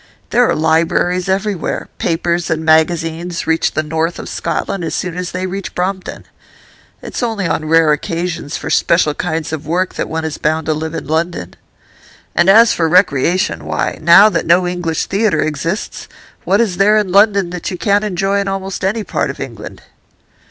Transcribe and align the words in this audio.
There 0.31 0.49
are 0.49 0.55
libraries 0.55 1.29
everywhere; 1.29 1.87
papers 1.99 2.49
and 2.49 2.65
magazines 2.65 3.45
reach 3.45 3.73
the 3.73 3.83
north 3.83 4.17
of 4.17 4.29
Scotland 4.29 4.83
as 4.83 4.95
soon 4.95 5.15
as 5.15 5.29
they 5.29 5.45
reach 5.45 5.75
Brompton; 5.75 6.25
it's 7.03 7.21
only 7.21 7.45
on 7.47 7.65
rare 7.65 7.91
occasions, 7.91 8.57
for 8.57 8.71
special 8.71 9.13
kinds 9.13 9.53
of 9.53 9.67
work, 9.67 9.93
that 9.93 10.09
one 10.09 10.25
is 10.25 10.39
bound 10.39 10.65
to 10.65 10.73
live 10.73 10.95
in 10.95 11.05
London. 11.05 11.53
And 12.33 12.49
as 12.49 12.73
for 12.73 12.89
recreation, 12.89 13.63
why, 13.63 13.99
now 14.01 14.27
that 14.27 14.47
no 14.47 14.67
English 14.67 15.05
theatre 15.05 15.41
exists, 15.43 16.07
what 16.45 16.59
is 16.59 16.77
there 16.77 16.97
in 16.97 17.11
London 17.11 17.51
that 17.51 17.69
you 17.69 17.77
can't 17.77 18.03
enjoy 18.03 18.39
in 18.39 18.47
almost 18.47 18.83
any 18.83 19.03
part 19.03 19.29
of 19.29 19.39
England? 19.39 19.83